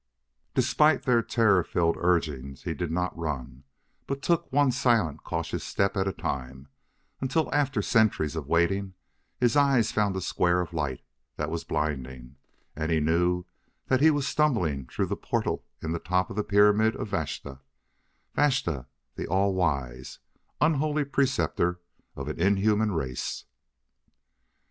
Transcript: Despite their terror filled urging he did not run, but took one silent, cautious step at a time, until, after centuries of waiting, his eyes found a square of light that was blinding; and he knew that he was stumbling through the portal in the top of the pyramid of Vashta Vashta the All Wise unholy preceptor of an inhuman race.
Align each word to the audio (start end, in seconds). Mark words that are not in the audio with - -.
Despite 0.55 1.03
their 1.03 1.21
terror 1.21 1.63
filled 1.63 1.95
urging 1.99 2.55
he 2.55 2.73
did 2.73 2.89
not 2.91 3.15
run, 3.15 3.65
but 4.07 4.23
took 4.23 4.51
one 4.51 4.71
silent, 4.71 5.23
cautious 5.23 5.63
step 5.63 5.95
at 5.95 6.07
a 6.07 6.11
time, 6.11 6.69
until, 7.19 7.53
after 7.53 7.83
centuries 7.83 8.35
of 8.35 8.47
waiting, 8.47 8.95
his 9.39 9.55
eyes 9.55 9.91
found 9.91 10.15
a 10.15 10.21
square 10.21 10.59
of 10.59 10.73
light 10.73 11.03
that 11.35 11.51
was 11.51 11.63
blinding; 11.63 12.35
and 12.75 12.91
he 12.91 12.99
knew 12.99 13.45
that 13.89 14.01
he 14.01 14.09
was 14.09 14.27
stumbling 14.27 14.87
through 14.87 15.05
the 15.05 15.15
portal 15.15 15.67
in 15.83 15.91
the 15.91 15.99
top 15.99 16.31
of 16.31 16.35
the 16.35 16.43
pyramid 16.43 16.95
of 16.95 17.09
Vashta 17.09 17.59
Vashta 18.35 18.87
the 19.15 19.27
All 19.27 19.53
Wise 19.53 20.17
unholy 20.59 21.05
preceptor 21.05 21.79
of 22.15 22.27
an 22.27 22.39
inhuman 22.39 22.91
race. 22.91 23.45